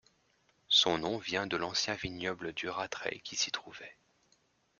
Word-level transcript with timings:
Son 0.67 0.97
nom 0.97 1.19
vient 1.19 1.45
de 1.45 1.57
l'ancien 1.57 1.93
vignoble 1.93 2.53
du 2.53 2.67
Ratrait 2.69 3.21
qui 3.23 3.35
s'y 3.35 3.51
trouvait. 3.51 3.99